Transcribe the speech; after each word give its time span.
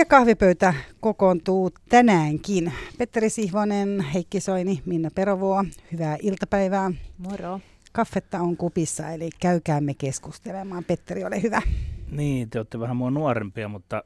Ja 0.00 0.06
kahvipöytä 0.06 0.74
kokoontuu 1.00 1.70
tänäänkin. 1.88 2.72
Petteri 2.98 3.30
Sihvonen, 3.30 4.00
Heikki 4.00 4.40
Soini, 4.40 4.82
Minna 4.86 5.10
Perovuo, 5.14 5.64
hyvää 5.92 6.16
iltapäivää. 6.22 6.90
Moro. 7.18 7.60
Kaffetta 7.92 8.40
on 8.40 8.56
kupissa, 8.56 9.08
eli 9.10 9.30
käykäämme 9.40 9.94
keskustelemaan. 9.94 10.84
Petteri, 10.84 11.24
ole 11.24 11.42
hyvä. 11.42 11.62
Niin, 12.10 12.50
te 12.50 12.58
olette 12.58 12.80
vähän 12.80 12.96
mua 12.96 13.10
nuorempia, 13.10 13.68
mutta 13.68 14.04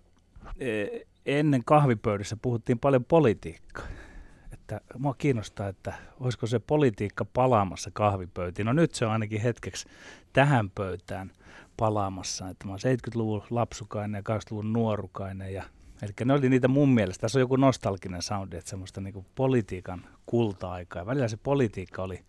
e, 0.58 0.86
ennen 1.26 1.62
kahvipöydissä 1.64 2.36
puhuttiin 2.42 2.78
paljon 2.78 3.04
politiikkaa. 3.04 3.86
Että 4.52 4.80
mua 4.98 5.14
kiinnostaa, 5.14 5.68
että 5.68 5.94
olisiko 6.20 6.46
se 6.46 6.58
politiikka 6.58 7.24
palaamassa 7.24 7.90
kahvipöytiin. 7.92 8.66
No 8.66 8.72
nyt 8.72 8.94
se 8.94 9.06
on 9.06 9.12
ainakin 9.12 9.40
hetkeksi 9.40 9.86
tähän 10.32 10.70
pöytään 10.70 11.32
palaamassa. 11.76 12.48
Että 12.48 12.66
mä 12.66 12.72
oon 12.72 12.78
70-luvun 12.78 13.42
lapsukainen 13.50 14.24
ja 14.28 14.36
80-luvun 14.36 14.72
nuorukainen. 14.72 15.54
Ja, 15.54 15.62
eli 16.02 16.12
ne 16.24 16.32
oli 16.32 16.48
niitä 16.48 16.68
mun 16.68 16.88
mielestä. 16.88 17.20
Tässä 17.20 17.38
on 17.38 17.40
joku 17.40 17.56
nostalginen 17.56 18.22
soundi, 18.22 18.56
että 18.56 18.70
semmoista 18.70 19.00
niinku 19.00 19.26
politiikan 19.34 20.06
kulta-aikaa. 20.26 21.02
Ja 21.02 21.06
välillä 21.06 21.28
se 21.28 21.36
politiikka 21.36 22.02
oli 22.02 22.24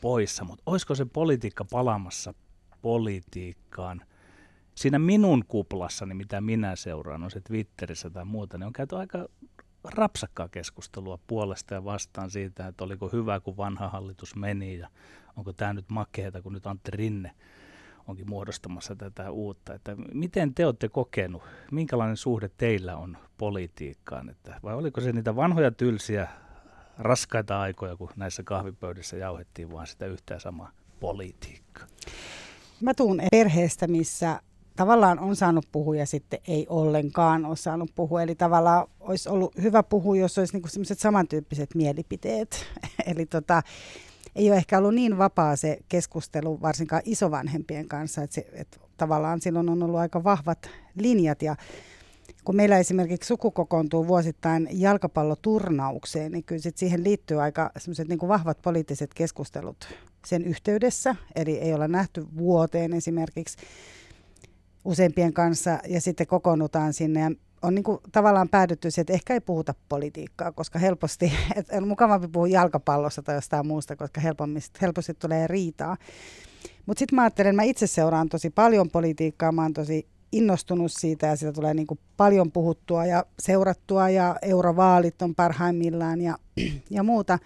poissa, 0.00 0.44
mutta 0.44 0.62
olisiko 0.66 0.94
se 0.94 1.04
politiikka 1.04 1.64
palaamassa 1.64 2.34
politiikkaan? 2.82 4.02
Siinä 4.74 4.98
minun 4.98 5.44
kuplassani, 5.48 6.14
mitä 6.14 6.40
minä 6.40 6.76
seuraan, 6.76 7.24
on 7.24 7.30
se 7.30 7.40
Twitterissä 7.40 8.10
tai 8.10 8.24
muuta, 8.24 8.58
niin 8.58 8.66
on 8.66 8.72
käyty 8.72 8.96
aika 8.96 9.28
rapsakkaa 9.84 10.48
keskustelua 10.48 11.18
puolesta 11.26 11.74
ja 11.74 11.84
vastaan 11.84 12.30
siitä, 12.30 12.66
että 12.66 12.84
oliko 12.84 13.08
hyvä, 13.08 13.40
kun 13.40 13.56
vanha 13.56 13.88
hallitus 13.88 14.36
meni 14.36 14.78
ja 14.78 14.88
onko 15.36 15.52
tämä 15.52 15.72
nyt 15.72 15.90
makeeta, 15.90 16.42
kun 16.42 16.52
nyt 16.52 16.66
Antti 16.66 16.90
Rinne 16.90 17.30
onkin 18.08 18.28
muodostamassa 18.28 18.96
tätä 18.96 19.30
uutta. 19.30 19.74
Että 19.74 19.96
miten 20.14 20.54
te 20.54 20.66
olette 20.66 20.88
kokenut, 20.88 21.42
minkälainen 21.72 22.16
suhde 22.16 22.50
teillä 22.56 22.96
on 22.96 23.16
politiikkaan? 23.38 24.28
Että, 24.28 24.60
vai 24.62 24.74
oliko 24.74 25.00
se 25.00 25.12
niitä 25.12 25.36
vanhoja 25.36 25.70
tylsiä 25.70 26.28
raskaita 26.98 27.60
aikoja, 27.60 27.96
kun 27.96 28.10
näissä 28.16 28.42
kahvipöydissä 28.42 29.16
jauhettiin 29.16 29.72
vaan 29.72 29.86
sitä 29.86 30.06
yhtä 30.06 30.38
samaa 30.38 30.70
politiikkaa? 31.00 31.86
Mä 32.80 32.94
tuun 32.94 33.22
perheestä, 33.30 33.86
missä 33.86 34.40
tavallaan 34.76 35.18
on 35.18 35.36
saanut 35.36 35.64
puhua 35.72 35.96
ja 35.96 36.06
sitten 36.06 36.40
ei 36.48 36.66
ollenkaan 36.68 37.44
ole 37.44 37.56
saanut 37.56 37.90
puhua. 37.94 38.22
Eli 38.22 38.34
tavallaan 38.34 38.86
olisi 39.00 39.28
ollut 39.28 39.56
hyvä 39.62 39.82
puhua, 39.82 40.16
jos 40.16 40.38
olisi 40.38 40.52
niinku 40.52 40.68
sellaiset 40.68 40.98
samantyyppiset 40.98 41.74
mielipiteet. 41.74 42.66
Eli 43.10 43.26
tota, 43.26 43.62
ei 44.38 44.50
ole 44.50 44.56
ehkä 44.56 44.78
ollut 44.78 44.94
niin 44.94 45.18
vapaa 45.18 45.56
se 45.56 45.78
keskustelu 45.88 46.60
varsinkaan 46.62 47.02
isovanhempien 47.04 47.88
kanssa, 47.88 48.22
että, 48.22 48.34
se, 48.34 48.46
että 48.52 48.80
tavallaan 48.96 49.40
silloin 49.40 49.68
on 49.68 49.82
ollut 49.82 50.00
aika 50.00 50.24
vahvat 50.24 50.70
linjat 50.94 51.42
ja 51.42 51.56
kun 52.44 52.56
meillä 52.56 52.78
esimerkiksi 52.78 53.26
suku 53.28 53.50
kokoontuu 53.50 54.06
vuosittain 54.06 54.68
jalkapalloturnaukseen, 54.72 56.32
niin 56.32 56.44
kyllä 56.44 56.62
sit 56.62 56.76
siihen 56.76 57.04
liittyy 57.04 57.42
aika 57.42 57.70
niin 58.08 58.18
kuin 58.18 58.28
vahvat 58.28 58.62
poliittiset 58.62 59.14
keskustelut 59.14 59.88
sen 60.26 60.44
yhteydessä. 60.44 61.16
Eli 61.36 61.58
ei 61.58 61.74
olla 61.74 61.88
nähty 61.88 62.26
vuoteen 62.36 62.92
esimerkiksi 62.92 63.56
useimpien 64.84 65.32
kanssa 65.32 65.78
ja 65.88 66.00
sitten 66.00 66.26
kokoonnutaan 66.26 66.92
sinne 66.92 67.20
ja 67.20 67.30
on 67.62 67.74
niin 67.74 67.82
kuin 67.82 67.98
tavallaan 68.12 68.48
päädytty 68.48 68.90
siihen, 68.90 69.02
että 69.02 69.12
ehkä 69.12 69.34
ei 69.34 69.40
puhuta 69.40 69.74
politiikkaa, 69.88 70.52
koska 70.52 70.78
helposti, 70.78 71.32
että 71.56 71.76
on 71.76 71.88
mukavampi 71.88 72.28
puhua 72.28 72.48
jalkapallosta 72.48 73.22
tai 73.22 73.34
jostain 73.34 73.66
muusta, 73.66 73.96
koska 73.96 74.20
helposti, 74.80 75.14
tulee 75.14 75.46
riitaa. 75.46 75.96
Mutta 76.86 76.98
sitten 76.98 77.16
mä 77.16 77.22
ajattelen, 77.22 77.56
mä 77.56 77.62
itse 77.62 77.86
seuraan 77.86 78.28
tosi 78.28 78.50
paljon 78.50 78.90
politiikkaa, 78.90 79.52
mä 79.52 79.62
oon 79.62 79.72
tosi 79.72 80.08
innostunut 80.32 80.92
siitä 80.92 81.26
ja 81.26 81.36
sitä 81.36 81.52
tulee 81.52 81.74
niin 81.74 81.86
kuin 81.86 82.00
paljon 82.16 82.52
puhuttua 82.52 83.06
ja 83.06 83.24
seurattua 83.38 84.08
ja 84.08 84.36
eurovaalit 84.42 85.22
on 85.22 85.34
parhaimmillaan 85.34 86.20
ja, 86.20 86.38
ja 86.90 87.02
muuta. 87.02 87.38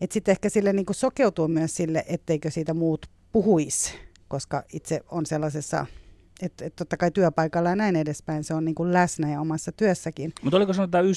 Että 0.00 0.14
sitten 0.14 0.32
ehkä 0.32 0.48
sille 0.48 0.72
niin 0.72 0.86
kuin 0.86 0.96
sokeutuu 0.96 1.48
myös 1.48 1.74
sille, 1.74 2.04
etteikö 2.08 2.50
siitä 2.50 2.74
muut 2.74 3.06
puhuisi, 3.32 3.94
koska 4.28 4.62
itse 4.72 5.00
on 5.10 5.26
sellaisessa 5.26 5.86
että 6.42 6.64
et 6.64 6.76
totta 6.76 6.96
kai 6.96 7.10
työpaikalla 7.10 7.68
ja 7.68 7.76
näin 7.76 7.96
edespäin 7.96 8.44
se 8.44 8.54
on 8.54 8.64
niin 8.64 8.74
kuin 8.74 8.92
läsnä 8.92 9.30
ja 9.30 9.40
omassa 9.40 9.72
työssäkin. 9.72 10.32
Mutta 10.42 10.56
oliko 10.56 10.72
sanotaan 10.72 11.04
95-2015, 11.04 11.08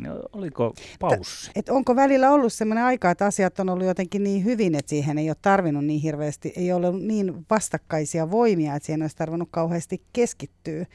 niin 0.00 0.12
oliko 0.32 0.74
paussi? 1.00 1.50
Et, 1.50 1.56
et 1.56 1.68
onko 1.68 1.96
välillä 1.96 2.30
ollut 2.30 2.52
sellainen 2.52 2.84
aika, 2.84 3.10
että 3.10 3.26
asiat 3.26 3.60
on 3.60 3.68
ollut 3.68 3.86
jotenkin 3.86 4.22
niin 4.22 4.44
hyvin, 4.44 4.74
että 4.74 4.90
siihen 4.90 5.18
ei 5.18 5.30
ole 5.30 5.36
tarvinnut 5.42 5.84
niin 5.84 6.00
hirveästi, 6.00 6.52
ei 6.56 6.72
ole 6.72 6.88
ollut 6.88 7.02
niin 7.02 7.46
vastakkaisia 7.50 8.30
voimia, 8.30 8.74
että 8.74 8.86
siihen 8.86 9.02
olisi 9.02 9.16
tarvinnut 9.16 9.48
kauheasti 9.50 10.02
keskittyä. 10.12 10.86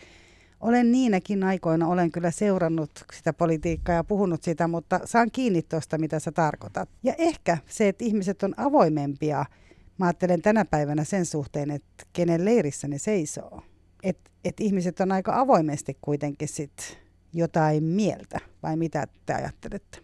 Olen 0.59 0.91
niinäkin 0.91 1.43
aikoina, 1.43 1.87
olen 1.87 2.11
kyllä 2.11 2.31
seurannut 2.31 2.91
sitä 3.13 3.33
politiikkaa 3.33 3.95
ja 3.95 4.03
puhunut 4.03 4.43
sitä, 4.43 4.67
mutta 4.67 4.99
saan 5.05 5.31
kiinni 5.31 5.61
tuosta, 5.61 5.97
mitä 5.97 6.19
sä 6.19 6.31
tarkoitat. 6.31 6.89
Ja 7.03 7.13
ehkä 7.17 7.57
se, 7.67 7.87
että 7.87 8.05
ihmiset 8.05 8.43
on 8.43 8.53
avoimempia– 8.57 9.45
mä 9.97 10.05
ajattelen 10.05 10.41
tänä 10.41 10.65
päivänä 10.65 11.03
sen 11.03 11.25
suhteen, 11.25 11.71
että 11.71 12.05
kenen 12.13 12.45
leirissä 12.45 12.87
ne 12.87 12.97
seisoo. 12.97 13.61
Että 14.03 14.31
et 14.43 14.59
ihmiset 14.59 14.99
on 14.99 15.11
aika 15.11 15.39
avoimesti 15.39 15.97
kuitenkin 16.01 16.47
sit 16.47 16.99
jotain 17.33 17.83
mieltä, 17.83 18.39
vai 18.63 18.77
mitä 18.77 19.07
te 19.25 19.33
ajattelette? 19.33 19.99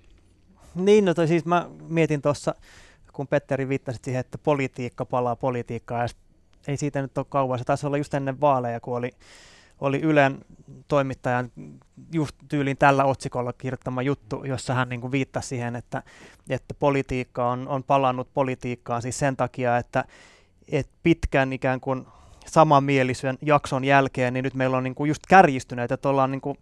Niin, 0.75 1.05
no 1.05 1.13
toi 1.13 1.27
siis 1.27 1.45
mä 1.45 1.69
mietin 1.89 2.21
tuossa, 2.21 2.55
kun 3.13 3.27
Petteri 3.27 3.69
viittasi 3.69 3.99
siihen, 4.03 4.19
että 4.19 4.37
politiikka 4.37 5.05
palaa 5.05 5.35
politiikkaa, 5.35 6.01
ja 6.01 6.07
ei 6.67 6.77
siitä 6.77 7.01
nyt 7.01 7.17
ole 7.17 7.25
kauan. 7.29 7.59
Se 7.59 7.65
taisi 7.65 7.87
olla 7.87 7.97
just 7.97 8.13
ennen 8.13 8.41
vaaleja, 8.41 8.79
kun 8.79 8.97
oli 8.97 9.11
oli 9.81 9.99
Ylen 10.01 10.37
toimittajan 10.87 11.51
just 12.13 12.35
tyyliin 12.49 12.77
tällä 12.77 13.03
otsikolla 13.03 13.53
kirjoittama 13.53 14.01
juttu, 14.01 14.43
jossa 14.43 14.73
hän 14.73 14.89
niin 14.89 15.01
kuin 15.01 15.11
viittasi 15.11 15.47
siihen, 15.47 15.75
että, 15.75 16.03
että 16.49 16.73
politiikka 16.73 17.49
on, 17.49 17.67
on 17.67 17.83
palannut 17.83 18.33
politiikkaan 18.33 19.01
siis 19.01 19.19
sen 19.19 19.37
takia, 19.37 19.77
että, 19.77 20.05
että 20.71 20.91
pitkän 21.03 21.53
ikään 21.53 21.79
kuin 21.79 22.05
samanmielisen 22.45 23.37
jakson 23.41 23.83
jälkeen, 23.83 24.33
niin 24.33 24.43
nyt 24.43 24.53
meillä 24.53 24.77
on 24.77 24.83
niin 24.83 24.95
kuin 24.95 25.07
just 25.07 25.23
kärjistyneet, 25.27 25.91
että 25.91 26.09
ollaan 26.09 26.31
niin 26.31 26.41
kuin 26.41 26.57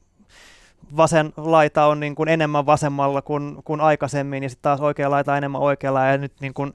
vasen 0.97 1.33
laita 1.37 1.85
on 1.85 1.99
niin 1.99 2.15
kuin 2.15 2.29
enemmän 2.29 2.65
vasemmalla 2.65 3.21
kuin, 3.21 3.57
kuin 3.63 3.81
aikaisemmin 3.81 4.43
ja 4.43 4.49
sitten 4.49 4.63
taas 4.63 4.81
oikea 4.81 5.11
laita 5.11 5.37
enemmän 5.37 5.61
oikealla 5.61 6.05
ja 6.05 6.17
nyt 6.17 6.33
niin 6.41 6.53
kuin, 6.53 6.73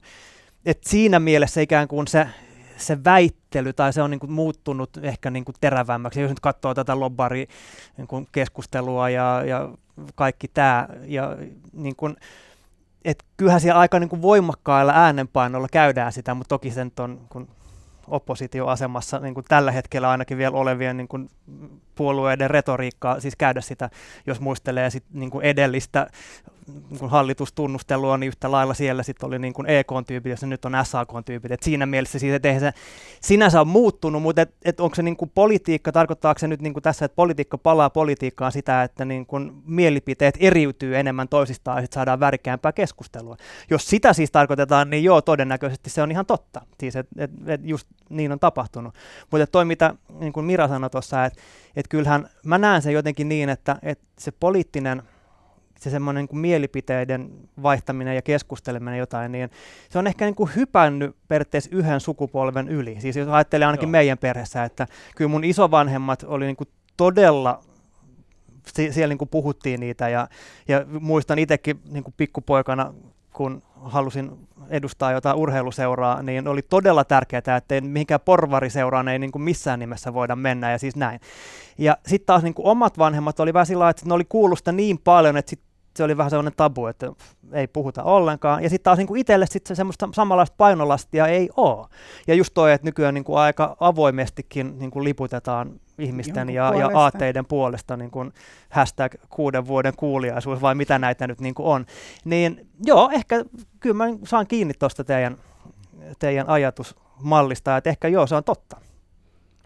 että 0.65 0.89
siinä 0.89 1.19
mielessä 1.19 1.61
ikään 1.61 1.87
kuin 1.87 2.07
se 2.07 2.27
se 2.77 3.03
väittely 3.03 3.73
tai 3.73 3.93
se 3.93 4.01
on 4.01 4.11
niin 4.11 4.19
kuin 4.19 4.31
muuttunut 4.31 4.97
ehkä 5.01 5.29
niin 5.29 5.45
kuin 5.45 5.55
terävämmäksi. 5.61 6.21
Jos 6.21 6.29
nyt 6.29 6.39
katsoo 6.39 6.73
tätä 6.73 6.99
lobbari 6.99 7.47
niin 7.97 8.27
keskustelua 8.31 9.09
ja, 9.09 9.43
ja 9.45 9.69
kaikki 10.15 10.47
tämä, 10.47 10.87
ja 11.05 11.37
niin 11.73 11.95
kuin, 11.95 12.15
et 13.05 13.23
kyllähän 13.37 13.61
siellä 13.61 13.79
aika 13.79 13.99
niin 13.99 14.09
kuin 14.09 14.21
voimakkailla 14.21 14.93
äänenpainolla 14.95 15.67
käydään 15.71 16.13
sitä, 16.13 16.33
mutta 16.33 16.49
toki 16.49 16.71
sen 16.71 16.91
on 16.99 17.21
kun 17.29 17.47
oppositioasemassa 18.07 19.19
niin 19.19 19.33
kuin 19.33 19.45
tällä 19.49 19.71
hetkellä 19.71 20.09
ainakin 20.09 20.37
vielä 20.37 20.57
olevien 20.57 20.97
niin 20.97 21.07
kuin 21.07 21.29
puolueiden 21.95 22.49
retoriikkaa, 22.49 23.19
siis 23.19 23.35
käydä 23.35 23.61
sitä, 23.61 23.89
jos 24.27 24.39
muistelee 24.39 24.89
sit, 24.89 25.03
niin 25.13 25.31
kuin 25.31 25.45
edellistä 25.45 26.07
kuin 26.43 26.54
hallitustunnustelua, 27.07 28.17
niin 28.17 28.27
yhtä 28.27 28.51
lailla 28.51 28.73
siellä 28.73 29.03
sitten 29.03 29.27
oli 29.27 29.39
niin 29.39 29.53
kuin 29.53 29.69
EK-tyypit 29.69 30.41
ja 30.41 30.47
nyt 30.47 30.65
on 30.65 30.71
SAK-tyypit. 30.83 31.51
Et 31.51 31.63
siinä 31.63 31.85
mielessä 31.85 32.19
siis, 32.19 32.33
että 32.33 32.59
se 32.59 32.71
sinänsä 33.21 33.61
on 33.61 33.67
muuttunut, 33.67 34.21
mutta 34.21 34.41
et, 34.41 34.55
et 34.65 34.79
onko 34.79 34.95
se 34.95 35.03
niin 35.03 35.17
kuin 35.17 35.31
politiikka, 35.35 35.91
tarkoittaako 35.91 36.39
se 36.39 36.47
nyt 36.47 36.61
niin 36.61 36.73
kuin 36.73 36.83
tässä, 36.83 37.05
että 37.05 37.15
politiikka 37.15 37.57
palaa 37.57 37.89
politiikkaan 37.89 38.51
sitä, 38.51 38.83
että 38.83 39.05
niin 39.05 39.25
kuin 39.25 39.51
mielipiteet 39.65 40.37
eriytyy 40.39 40.97
enemmän 40.97 41.27
toisistaan 41.27 41.77
ja 41.77 41.81
sitten 41.81 41.95
saadaan 41.95 42.19
värikkäämpää 42.19 42.71
keskustelua. 42.71 43.37
Jos 43.69 43.89
sitä 43.89 44.13
siis 44.13 44.31
tarkoitetaan, 44.31 44.89
niin 44.89 45.03
joo, 45.03 45.21
todennäköisesti 45.21 45.89
se 45.89 46.01
on 46.01 46.11
ihan 46.11 46.25
totta. 46.25 46.61
Siis, 46.79 46.95
että 46.95 47.23
et, 47.23 47.31
et 47.47 47.61
just 47.63 47.87
niin 48.09 48.31
on 48.31 48.39
tapahtunut. 48.39 48.95
Mutta 49.31 49.47
toi, 49.47 49.65
mitä 49.65 49.95
niin 50.19 50.33
kuin 50.33 50.45
Mira 50.45 50.67
sanoi 50.67 50.89
tuossa, 50.89 51.25
että 51.25 51.41
et 51.75 51.87
kyllähän 51.87 52.29
mä 52.45 52.57
näen 52.57 52.81
sen 52.81 52.93
jotenkin 52.93 53.29
niin, 53.29 53.49
että, 53.49 53.75
että 53.83 54.05
se 54.19 54.31
poliittinen– 54.31 55.03
se 55.79 55.89
semmoinen 55.89 56.21
niin 56.21 56.27
kuin 56.27 56.39
mielipiteiden 56.39 57.29
vaihtaminen 57.63 58.15
ja 58.15 58.21
keskusteleminen 58.21 58.99
jotain, 58.99 59.31
niin 59.31 59.49
se 59.89 59.99
on 59.99 60.07
ehkä 60.07 60.25
niin 60.25 60.35
kuin 60.35 60.49
hypännyt 60.55 61.15
periaatteessa 61.27 61.69
yhden 61.73 61.99
sukupolven 61.99 62.69
yli. 62.69 62.97
Siis 62.99 63.15
jos 63.15 63.27
ajattelee 63.29 63.65
ainakin 63.65 63.87
Joo. 63.87 63.91
meidän 63.91 64.17
perheessä, 64.17 64.63
että 64.63 64.87
kyllä 65.15 65.29
mun 65.29 65.43
isovanhemmat 65.43 66.23
oli 66.27 66.45
niin 66.45 66.55
kuin 66.55 66.69
todella 66.97 67.63
siellä 68.73 69.11
niin 69.11 69.17
kuin 69.17 69.29
puhuttiin 69.29 69.79
niitä 69.79 70.09
ja, 70.09 70.27
ja 70.67 70.85
muistan 70.99 71.39
itsekin 71.39 71.81
niin 71.89 72.03
kuin 72.03 72.13
pikkupoikana, 72.17 72.93
kun 73.33 73.63
halusin 73.83 74.31
edustaa 74.69 75.11
jotain 75.11 75.35
urheiluseuraa, 75.35 76.23
niin 76.23 76.47
oli 76.47 76.61
todella 76.61 77.03
tärkeää, 77.03 77.57
että 77.57 77.81
mihinkään 77.81 78.19
porvariseuraan 78.25 79.07
ei 79.07 79.19
niin 79.19 79.31
kuin 79.31 79.41
missään 79.41 79.79
nimessä 79.79 80.13
voida 80.13 80.35
mennä 80.35 80.71
ja 80.71 80.77
siis 80.77 80.95
näin. 80.95 81.19
Ja 81.77 81.97
sitten 82.07 82.25
taas 82.25 82.43
niin 82.43 82.53
kuin 82.53 82.65
omat 82.65 82.97
vanhemmat 82.97 83.39
oli 83.39 83.53
vähän 83.53 83.65
sillä 83.65 83.89
että 83.89 84.05
ne 84.05 84.13
oli 84.13 84.25
kuulusta 84.25 84.71
niin 84.71 84.97
paljon, 85.03 85.37
että 85.37 85.49
sit 85.49 85.61
se 85.95 86.03
oli 86.03 86.17
vähän 86.17 86.29
sellainen 86.29 86.53
tabu, 86.57 86.85
että 86.85 87.11
ei 87.51 87.67
puhuta 87.67 88.03
ollenkaan. 88.03 88.63
Ja 88.63 88.69
sitten 88.69 88.83
taas 88.83 88.97
niin 88.97 89.07
kuin 89.07 89.21
itselle 89.21 89.45
sit 89.45 89.67
se 89.67 89.75
semmoista 89.75 90.09
samanlaista 90.11 90.55
painolastia 90.57 91.27
ei 91.27 91.49
ole. 91.57 91.87
Ja 92.27 92.35
just 92.35 92.53
toi, 92.53 92.73
että 92.73 92.87
nykyään 92.87 93.13
niin 93.13 93.23
kuin 93.23 93.39
aika 93.39 93.77
avoimestikin 93.79 94.79
niin 94.79 94.91
kuin 94.91 95.03
liputetaan 95.03 95.79
ihmisten 95.99 96.49
ja, 96.49 96.73
ja 96.75 96.89
aatteiden 96.93 97.45
puolesta 97.45 97.97
niin 97.97 98.11
kuin 98.11 98.33
hashtag 98.69 99.13
kuuden 99.29 99.67
vuoden 99.67 99.93
kuuliaisuus 99.95 100.61
vai 100.61 100.75
mitä 100.75 100.99
näitä 100.99 101.27
nyt 101.27 101.41
niin 101.41 101.55
kuin 101.55 101.67
on. 101.67 101.85
Niin 102.25 102.67
joo, 102.85 103.09
ehkä 103.13 103.45
kyllä 103.79 103.95
mä 103.95 104.17
saan 104.23 104.47
kiinni 104.47 104.73
tuosta 104.73 105.03
teidän, 105.03 105.37
teidän 106.19 106.49
ajatusmallista, 106.49 107.77
että 107.77 107.89
ehkä 107.89 108.07
joo, 108.07 108.27
se 108.27 108.35
on 108.35 108.43
totta. 108.43 108.77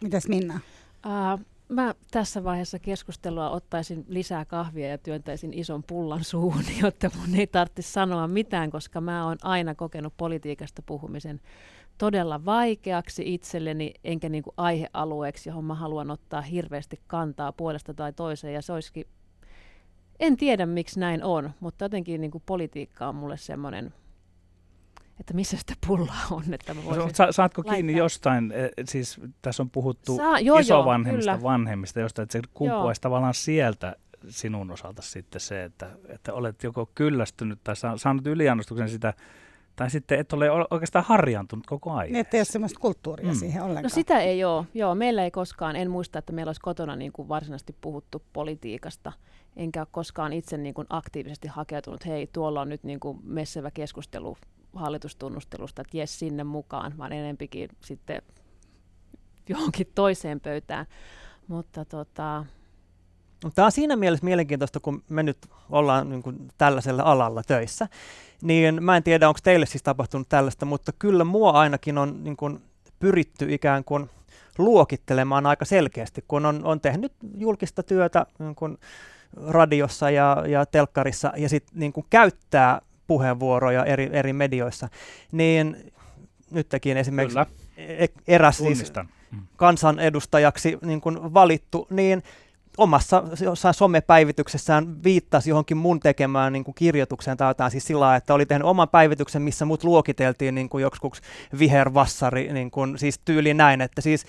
Mitäs 0.03 0.27
Minna? 0.27 0.59
Uh, 1.05 1.39
mä 1.69 1.95
tässä 2.11 2.43
vaiheessa 2.43 2.79
keskustelua 2.79 3.49
ottaisin 3.49 4.05
lisää 4.07 4.45
kahvia 4.45 4.87
ja 4.87 4.97
työntäisin 4.97 5.53
ison 5.53 5.83
pullan 5.83 6.23
suuhun, 6.23 6.63
jotta 6.83 7.11
mun 7.19 7.35
ei 7.35 7.47
tarvitsisi 7.47 7.91
sanoa 7.91 8.27
mitään, 8.27 8.71
koska 8.71 9.01
mä 9.01 9.25
oon 9.25 9.37
aina 9.43 9.75
kokenut 9.75 10.13
politiikasta 10.17 10.81
puhumisen 10.85 11.41
todella 11.97 12.45
vaikeaksi 12.45 13.33
itselleni, 13.33 13.93
enkä 14.03 14.29
niin 14.29 14.43
kuin 14.43 14.53
aihealueeksi, 14.57 15.49
johon 15.49 15.65
mä 15.65 15.75
haluan 15.75 16.11
ottaa 16.11 16.41
hirveästi 16.41 16.99
kantaa 17.07 17.51
puolesta 17.51 17.93
tai 17.93 18.13
toiseen, 18.13 18.53
ja 18.53 18.61
se 18.61 18.73
olisikin, 18.73 19.05
en 20.19 20.37
tiedä 20.37 20.65
miksi 20.65 20.99
näin 20.99 21.23
on, 21.23 21.51
mutta 21.59 21.85
jotenkin 21.85 22.21
niin 22.21 22.31
kuin 22.31 22.43
politiikka 22.45 23.07
on 23.07 23.15
mulle 23.15 23.37
semmoinen 23.37 23.93
että 25.19 25.33
missä 25.33 25.57
sitä 25.57 25.73
pullaa 25.87 26.25
on. 26.31 26.53
Että 26.53 26.73
mä 26.73 26.85
voisin 26.85 27.15
Sa- 27.15 27.31
saatko 27.31 27.59
laittaa. 27.61 27.73
kiinni 27.73 27.97
jostain, 27.97 28.51
e, 28.51 28.69
siis 28.83 29.21
tässä 29.41 29.63
on 29.63 29.69
puhuttu 29.69 30.15
Saa, 30.15 30.39
joo, 30.39 30.57
isovanhemmista, 30.57 31.31
joo, 31.31 31.43
vanhemmista, 31.43 31.99
jostain, 31.99 32.23
että 32.23 32.37
se 32.37 32.41
kumpuaisi 32.53 33.01
tavallaan 33.01 33.33
sieltä 33.33 33.95
sinun 34.27 34.71
osalta 34.71 35.01
sitten 35.01 35.41
se, 35.41 35.63
että, 35.63 35.89
että 36.07 36.33
olet 36.33 36.63
joko 36.63 36.89
kyllästynyt 36.95 37.59
tai 37.63 37.75
saanut 37.95 38.27
yliannostuksen 38.27 38.89
sitä, 38.89 39.13
tai 39.75 39.89
sitten 39.89 40.19
et 40.19 40.33
ole 40.33 40.49
oikeastaan 40.71 41.05
harjaantunut 41.05 41.67
koko 41.67 41.91
ajan. 41.91 42.13
Niin, 42.13 42.19
että 42.19 42.37
ei 42.37 42.39
ole 42.39 42.45
sellaista 42.45 42.79
kulttuuria 42.79 43.31
mm. 43.31 43.35
siihen 43.35 43.63
ollenkaan. 43.63 43.83
No 43.83 43.89
sitä 43.89 44.19
ei 44.19 44.43
ole. 44.43 44.65
Joo, 44.73 44.95
meillä 44.95 45.23
ei 45.23 45.31
koskaan, 45.31 45.75
en 45.75 45.91
muista, 45.91 46.19
että 46.19 46.33
meillä 46.33 46.49
olisi 46.49 46.61
kotona 46.61 46.95
niin 46.95 47.11
kuin 47.11 47.29
varsinaisesti 47.29 47.75
puhuttu 47.81 48.23
politiikasta, 48.33 49.11
enkä 49.55 49.81
ole 49.81 49.87
koskaan 49.91 50.33
itse 50.33 50.57
niin 50.57 50.73
kuin 50.73 50.87
aktiivisesti 50.89 51.47
hakeutunut, 51.47 52.05
hei, 52.05 52.27
tuolla 52.27 52.61
on 52.61 52.69
nyt 52.69 52.83
niin 52.83 52.99
kuin 52.99 53.19
messevä 53.23 53.71
keskustelu 53.71 54.37
hallitustunnustelusta, 54.75 55.81
että 55.81 55.97
jes 55.97 56.19
sinne 56.19 56.43
mukaan, 56.43 56.97
vaan 56.97 57.13
enempikin 57.13 57.69
sitten 57.79 58.21
johonkin 59.49 59.87
toiseen 59.95 60.39
pöytään. 60.39 60.85
Mutta 61.47 61.85
tota... 61.85 62.45
Tämä 63.55 63.65
on 63.65 63.71
siinä 63.71 63.95
mielessä 63.95 64.25
mielenkiintoista, 64.25 64.79
kun 64.79 65.03
me 65.09 65.23
nyt 65.23 65.37
ollaan 65.69 66.09
niin 66.09 66.23
kuin 66.23 66.47
tällaisella 66.57 67.03
alalla 67.03 67.43
töissä, 67.43 67.87
niin 68.41 68.83
mä 68.83 68.97
en 68.97 69.03
tiedä, 69.03 69.27
onko 69.27 69.39
teille 69.43 69.65
siis 69.65 69.83
tapahtunut 69.83 70.29
tällaista, 70.29 70.65
mutta 70.65 70.91
kyllä 70.99 71.23
mua 71.23 71.51
ainakin 71.51 71.97
on 71.97 72.23
niin 72.23 72.37
kuin 72.37 72.61
pyritty 72.99 73.53
ikään 73.53 73.83
kuin 73.83 74.09
luokittelemaan 74.57 75.45
aika 75.45 75.65
selkeästi, 75.65 76.23
kun 76.27 76.45
on, 76.45 76.65
on 76.65 76.81
tehnyt 76.81 77.13
julkista 77.37 77.83
työtä 77.83 78.25
niin 78.39 78.55
kuin 78.55 78.77
radiossa 79.47 80.09
ja, 80.09 80.43
ja 80.47 80.65
telkkarissa 80.65 81.33
ja 81.37 81.49
sitten 81.49 81.79
niin 81.79 81.93
käyttää 82.09 82.81
puheenvuoroja 83.09 83.85
eri, 83.85 84.09
eri 84.13 84.33
medioissa, 84.33 84.89
niin 85.31 85.91
nytkin 86.51 86.97
esimerkiksi 86.97 87.37
Kyllä. 87.37 87.45
E-, 87.77 88.07
eräs 88.27 88.57
siis 88.57 88.93
mm. 89.31 89.39
kansanedustajaksi 89.55 90.77
niin 90.81 91.01
kuin 91.01 91.33
valittu, 91.33 91.87
niin 91.89 92.23
omassa 92.77 93.23
jossain 93.43 93.73
somepäivityksessään 93.73 95.03
viittasi 95.03 95.49
johonkin 95.49 95.77
mun 95.77 95.99
tekemään 95.99 96.53
niin 96.53 96.63
kuin 96.63 96.75
kirjoitukseen 96.75 97.37
tai 97.37 97.49
jotain 97.49 97.71
siis 97.71 97.85
sillä 97.85 98.15
että 98.15 98.33
oli 98.33 98.45
tehnyt 98.45 98.67
oman 98.67 98.89
päivityksen, 98.89 99.41
missä 99.41 99.65
mut 99.65 99.83
luokiteltiin 99.83 100.55
niin 100.55 100.69
kuin 100.69 100.81
joksikuksi 100.81 101.21
vihervassari, 101.59 102.53
niin 102.53 102.71
kuin, 102.71 102.97
siis 102.97 103.19
tyyli 103.25 103.53
näin, 103.53 103.81
että 103.81 104.01
siis 104.01 104.25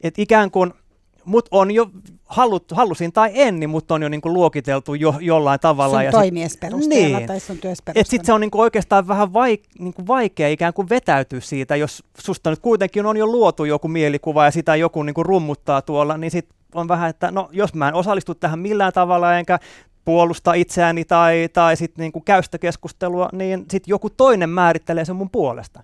et 0.00 0.18
ikään 0.18 0.50
kuin– 0.50 0.72
mut 1.28 1.48
on 1.50 1.70
jo, 1.70 1.90
hallut, 2.24 2.72
halusin 2.72 3.12
tai 3.12 3.30
en, 3.34 3.60
niin 3.60 3.70
mut 3.70 3.90
on 3.90 4.02
jo 4.02 4.08
niinku 4.08 4.32
luokiteltu 4.32 4.94
jo, 4.94 5.14
jollain 5.20 5.60
tavalla. 5.60 5.96
Sun 5.96 6.04
ja 6.04 6.10
toimiesperusteella 6.10 7.18
niin. 7.18 7.26
tai 7.26 7.40
sun 7.40 7.58
työsperusteella. 7.58 8.10
Sitten 8.10 8.26
se 8.26 8.32
on 8.32 8.40
niinku 8.40 8.60
oikeastaan 8.60 9.08
vähän 9.08 9.32
vaik, 9.32 9.62
niinku 9.78 10.06
vaikea 10.06 10.48
ikään 10.48 10.74
kuin 10.74 10.88
vetäytyä 10.88 11.40
siitä, 11.40 11.76
jos 11.76 12.04
susta 12.18 12.50
nyt 12.50 12.58
kuitenkin 12.58 13.06
on 13.06 13.16
jo 13.16 13.26
luotu 13.26 13.64
joku 13.64 13.88
mielikuva 13.88 14.44
ja 14.44 14.50
sitä 14.50 14.76
joku 14.76 15.02
niinku 15.02 15.22
rummuttaa 15.22 15.82
tuolla, 15.82 16.18
niin 16.18 16.30
sitten 16.30 16.56
on 16.74 16.88
vähän, 16.88 17.10
että 17.10 17.30
no 17.30 17.48
jos 17.52 17.74
mä 17.74 17.88
en 17.88 17.94
osallistu 17.94 18.34
tähän 18.34 18.58
millään 18.58 18.92
tavalla 18.92 19.38
enkä 19.38 19.58
puolusta 20.04 20.54
itseäni 20.54 21.04
tai, 21.04 21.48
tai 21.52 21.76
sitten 21.76 22.02
niinku 22.02 22.20
käy 22.20 22.42
sitä 22.42 22.58
keskustelua, 22.58 23.28
niin 23.32 23.60
sitten 23.60 23.90
joku 23.90 24.10
toinen 24.10 24.50
määrittelee 24.50 25.04
sen 25.04 25.16
mun 25.16 25.30
puolesta. 25.30 25.82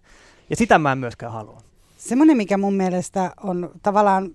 Ja 0.51 0.57
sitä 0.57 0.79
mä 0.79 0.93
en 0.93 0.99
myöskään 0.99 1.33
halua. 1.33 1.61
Semmoinen, 2.05 2.37
mikä 2.37 2.59
mun 2.59 2.75
mielestä 2.75 3.31
on 3.43 3.71
tavallaan, 3.83 4.31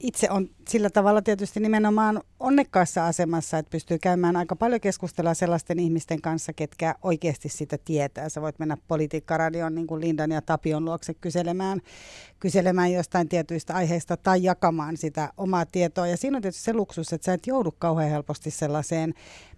itse 0.00 0.30
on 0.30 0.48
sillä 0.68 0.90
tavalla 0.90 1.22
tietysti 1.22 1.60
nimenomaan 1.60 2.22
onnekkaassa 2.40 3.06
asemassa, 3.06 3.58
että 3.58 3.70
pystyy 3.70 3.98
käymään 3.98 4.36
aika 4.36 4.56
paljon 4.56 4.80
keskustelua 4.80 5.34
sellaisten 5.34 5.78
ihmisten 5.78 6.20
kanssa, 6.20 6.52
ketkä 6.52 6.94
oikeasti 7.02 7.48
sitä 7.48 7.78
tietää. 7.84 8.28
Sä 8.28 8.42
voit 8.42 8.58
mennä 8.58 8.76
politiikkaradion 8.88 9.74
niin 9.74 9.86
kuin 9.86 10.00
Lindan 10.00 10.30
ja 10.30 10.42
Tapion 10.42 10.84
luokse 10.84 11.14
kyselemään, 11.14 11.80
kyselemään 12.40 12.92
jostain 12.92 13.28
tietyistä 13.28 13.74
aiheista 13.74 14.16
tai 14.16 14.42
jakamaan 14.42 14.96
sitä 14.96 15.32
omaa 15.36 15.66
tietoa. 15.66 16.06
Ja 16.06 16.16
siinä 16.16 16.36
on 16.36 16.42
tietysti 16.42 16.64
se 16.64 16.72
luksus, 16.72 17.12
että 17.12 17.24
sä 17.24 17.32
et 17.32 17.46
joudu 17.46 17.74
kauhean 17.78 18.10
helposti 18.10 18.50
sellaiseen 18.50 19.14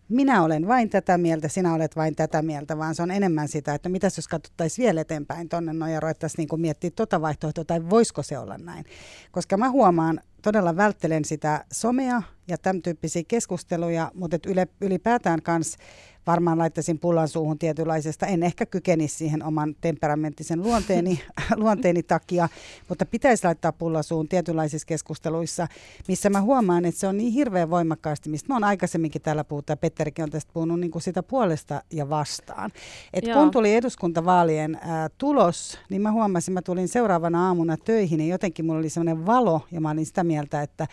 minä 0.09 0.43
olen 0.43 0.69
vain 0.69 0.91
tätä 0.91 1.19
mieltä, 1.19 1.49
sinä 1.49 1.75
olet 1.75 1.97
vain 1.97 2.17
tätä 2.17 2.43
mieltä, 2.43 2.79
vaan 2.79 2.95
se 2.95 3.03
on 3.03 3.11
enemmän 3.11 3.49
sitä, 3.49 3.75
että 3.75 3.89
mitä 3.89 4.07
jos 4.17 4.29
katsottaisiin 4.29 4.85
vielä 4.85 5.01
eteenpäin 5.01 5.49
tuonne 5.49 5.73
noin 5.73 5.93
ja 5.93 6.01
ruvettaisiin 6.01 6.49
niin 6.51 6.61
miettiä 6.61 6.91
tuota 6.91 7.21
vaihtoehtoa 7.21 7.65
tai 7.65 7.91
voisiko 7.91 8.23
se 8.23 8.39
olla 8.39 8.59
näin. 8.59 8.85
Koska 9.31 9.57
mä 9.57 9.71
huomaan, 9.71 10.21
todella 10.43 10.77
välttelen 10.77 11.25
sitä 11.25 11.65
somea 11.73 12.23
ja 12.49 12.59
tämän 12.59 12.83
tyyppisiä 12.83 13.23
keskusteluja, 13.29 14.13
mutta 14.15 14.39
ylipäätään 14.81 15.43
kanssa 15.43 15.79
varmaan 16.29 16.59
laittaisin 16.59 16.99
pullan 16.99 17.29
suuhun 17.29 17.59
tietynlaisesta. 17.59 18.27
En 18.27 18.43
ehkä 18.43 18.67
kykenisi 18.67 19.17
siihen 19.17 19.45
oman 19.45 19.75
temperamenttisen 19.81 20.63
luonteeni, 20.63 21.21
luonteeni 21.57 22.03
takia, 22.03 22.49
mutta 22.89 23.07
pitäisi 23.07 23.45
laittaa 23.45 23.73
pullan 23.73 24.05
suuhun 24.05 24.29
tietynlaisissa 24.29 24.87
keskusteluissa, 24.87 25.69
missä 26.09 26.31
mä 26.31 26.41
huomaan, 26.41 26.85
että 26.85 27.01
se 27.01 27.07
on 27.07 27.17
niin 27.17 27.33
hirveän 27.33 27.71
voimakkaasti, 27.71 28.31
mistä 28.31 28.49
mä 28.49 28.55
oon 28.55 28.65
aikaisemminkin 28.65 29.23
täällä 29.23 29.45
puhuttu, 29.45 29.73
ja 29.73 29.77
Petterikin 29.77 30.23
on 30.23 30.31
tästä 30.31 30.53
puhunut 30.55 30.81
niin 30.81 30.91
kuin 30.91 31.03
sitä 31.03 31.23
puolesta 31.23 31.83
ja 31.93 32.09
vastaan. 32.09 32.71
Et 33.13 33.25
kun 33.35 33.51
tuli 33.51 33.75
eduskuntavaalien 33.75 34.79
ää, 34.81 35.09
tulos, 35.19 35.79
niin 35.91 36.03
mä 36.03 36.13
huomasin, 36.13 36.55
mä 36.55 36.63
tulin 36.63 36.89
seuraavana 36.89 37.47
aamuna 37.47 37.77
töihin, 37.77 38.21
ja 38.21 38.27
jotenkin 38.27 38.67
mulla 38.67 38.79
oli 38.79 38.89
sellainen 38.91 39.27
valo, 39.27 39.61
ja 39.71 39.81
mä 39.81 39.91
olin 39.91 40.07
sitä 40.07 40.25
mieltä, 40.25 40.63
että 40.63 40.87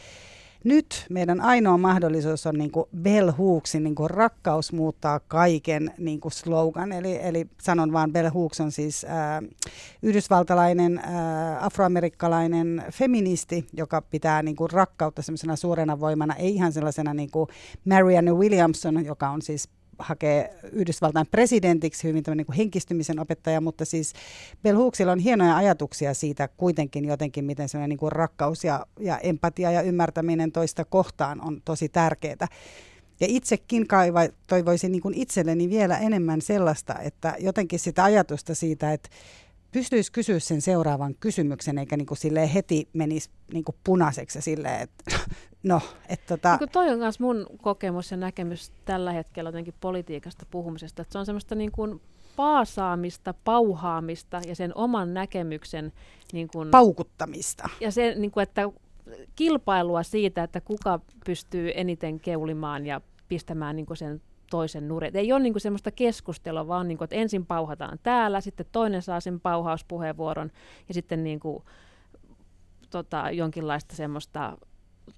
nyt 0.66 1.06
meidän 1.10 1.42
ainoa 1.42 1.78
mahdollisuus 1.78 2.46
on 2.48 2.56
niin 2.56 2.72
kuin 2.72 2.86
Bell 3.02 3.32
Hooksin 3.32 3.84
niin 3.84 3.96
kuin 3.96 4.10
rakkaus 4.10 4.74
muuttaa 4.74 5.20
kaiken 5.20 5.94
niin 5.98 6.20
kuin 6.20 6.32
slogan. 6.32 6.92
Eli, 6.92 7.20
eli 7.22 7.48
sanon 7.62 7.94
vaan, 7.94 8.12
Bell 8.12 8.30
Hooks 8.30 8.62
on 8.62 8.72
siis 8.72 9.06
ää, 9.10 9.42
yhdysvaltalainen, 10.02 10.98
ää, 10.98 11.66
afroamerikkalainen 11.66 12.84
feministi, 12.92 13.68
joka 13.74 14.02
pitää 14.02 14.44
niin 14.44 14.56
kuin 14.56 14.72
rakkautta 14.72 15.22
semmoisena 15.22 15.56
suurena 15.56 16.00
voimana, 16.00 16.36
ei 16.36 16.56
ihan 16.56 16.74
sellaisena 16.74 17.14
niin 17.14 17.32
kuin 17.32 17.50
Marianne 17.86 18.34
Williamson, 18.34 19.06
joka 19.06 19.30
on 19.30 19.42
siis 19.42 19.70
hakee 20.00 20.54
Yhdysvaltain 20.72 21.28
presidentiksi, 21.28 22.08
hyvin 22.08 22.24
niin 22.36 22.46
kuin 22.46 22.56
henkistymisen 22.56 23.20
opettaja, 23.20 23.62
mutta 23.62 23.86
siis 23.86 24.14
Bell 24.64 24.78
Hooksilla 24.78 25.12
on 25.12 25.20
hienoja 25.20 25.56
ajatuksia 25.56 26.14
siitä 26.14 26.48
kuitenkin 26.48 27.06
jotenkin, 27.06 27.46
miten 27.46 27.70
sellainen 27.70 27.90
niin 27.90 28.00
kuin 28.00 28.12
rakkaus 28.12 28.64
ja, 28.64 28.86
ja 29.00 29.18
empatia 29.18 29.72
ja 29.72 29.82
ymmärtäminen 29.82 30.52
toista 30.52 30.86
kohtaan 30.86 31.42
on 31.42 31.62
tosi 31.66 31.90
tärkeää. 31.90 32.48
Ja 33.20 33.28
itsekin 33.30 33.88
kaiva, 33.88 34.20
toivoisin 34.48 34.92
niin 34.92 35.02
kuin 35.02 35.14
itselleni 35.14 35.70
vielä 35.70 35.98
enemmän 35.98 36.42
sellaista, 36.42 37.00
että 37.00 37.36
jotenkin 37.40 37.80
sitä 37.80 38.04
ajatusta 38.04 38.56
siitä, 38.56 38.94
että 38.94 39.10
pystyisi 39.72 40.12
kysyä 40.12 40.40
sen 40.40 40.62
seuraavan 40.62 41.16
kysymyksen, 41.20 41.78
eikä 41.78 41.98
niin 41.98 42.06
kuin 42.06 42.48
heti 42.54 42.88
menisi 42.94 43.30
niin 43.54 43.64
kuin 43.64 43.76
punaiseksi 43.84 44.42
silleen, 44.42 44.82
että 44.82 45.20
no, 45.66 45.82
että 46.10 46.26
tota... 46.28 46.58
Niin 46.60 46.70
toi 46.70 46.90
on 46.90 47.00
myös 47.00 47.20
mun 47.20 47.46
kokemus 47.62 48.12
ja 48.12 48.18
näkemys 48.18 48.72
tällä 48.86 49.12
hetkellä 49.12 49.48
jotenkin 49.48 49.74
politiikasta 49.80 50.46
puhumisesta, 50.52 51.02
että 51.02 51.12
se 51.12 51.20
on 51.20 51.26
semmoista 51.26 51.56
niin 51.56 51.72
kuin 51.72 52.02
paasaamista, 52.36 53.34
pauhaamista 53.44 54.42
ja 54.48 54.56
sen 54.56 54.72
oman 54.78 55.14
näkemyksen 55.14 55.94
niin 56.34 56.48
kuin, 56.54 56.72
paukuttamista. 56.72 57.70
Ja 57.80 57.92
se, 57.92 58.16
niin 58.16 58.32
kuin, 58.32 58.44
että 58.44 58.70
kilpailua 59.36 60.04
siitä, 60.04 60.44
että 60.44 60.62
kuka 60.62 61.00
pystyy 61.26 61.72
eniten 61.76 62.20
keulimaan 62.20 62.86
ja 62.86 63.02
pistämään 63.28 63.76
niin 63.76 63.86
kuin 63.86 63.98
sen 63.98 64.22
toisen 64.50 64.88
nurin. 64.88 65.18
Ei 65.18 65.32
ole 65.32 65.40
niin 65.40 65.54
kuin 65.54 65.62
semmoista 65.62 65.92
keskustelua, 65.92 66.68
vaan 66.68 66.88
niin 66.88 66.98
kuin, 66.98 67.06
että 67.06 67.16
ensin 67.16 67.46
pauhataan 67.46 68.00
täällä, 68.04 68.42
sitten 68.42 68.66
toinen 68.72 69.02
saa 69.02 69.20
sen 69.20 69.40
pauhauspuheenvuoron 69.40 70.52
ja 70.88 70.94
sitten 70.94 71.24
niin 71.24 71.40
kuin, 71.40 71.64
tota, 72.90 73.32
jonkinlaista 73.32 73.96
semmoista 73.96 74.58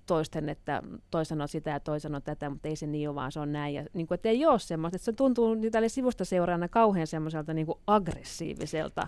toisten, 0.05 0.49
että 0.49 0.83
toi 1.11 1.25
sanoo 1.25 1.47
sitä 1.47 1.69
ja 1.69 1.79
toi 1.79 1.99
sanoo 1.99 2.21
tätä, 2.21 2.49
mutta 2.49 2.67
ei 2.67 2.75
se 2.75 2.87
niin 2.87 3.09
ole, 3.09 3.15
vaan 3.15 3.31
se 3.31 3.39
on 3.39 3.51
näin. 3.51 3.75
Ja 3.75 3.85
niin 3.93 4.07
kuin, 4.07 4.15
että 4.15 4.29
ei 4.29 4.45
ole 4.45 4.59
semmoista, 4.59 4.95
että 4.95 5.05
se 5.05 5.13
tuntuu 5.13 5.55
niin 5.55 5.71
tälle 5.71 5.89
sivusta 5.89 6.25
seuraana 6.25 6.67
kauhean 6.67 7.07
semmoiselta 7.07 7.53
niin 7.53 7.65
kuin 7.65 7.79
aggressiiviselta, 7.87 9.07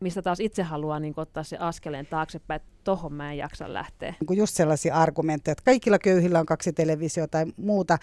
mistä 0.00 0.22
taas 0.22 0.40
itse 0.40 0.62
haluaa 0.62 1.00
niin 1.00 1.14
ottaa 1.16 1.42
se 1.42 1.56
askeleen 1.56 2.06
taaksepäin, 2.06 2.56
että 2.56 2.68
tohon 2.84 3.12
mä 3.12 3.32
en 3.32 3.38
jaksa 3.38 3.72
lähteä. 3.72 4.14
Niin 4.28 4.38
just 4.38 4.54
sellaisia 4.54 4.94
argumentteja, 4.94 5.52
että 5.52 5.64
kaikilla 5.64 5.98
köyhillä 5.98 6.40
on 6.40 6.46
kaksi 6.46 6.72
televisiota 6.72 7.30
tai 7.30 7.46
muuta, 7.56 7.98